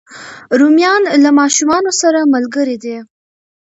رومیان 0.59 1.01
له 1.23 1.29
ماشوم 1.39 1.85
سره 2.01 2.19
ملګري 2.33 2.77
دي 2.83 2.97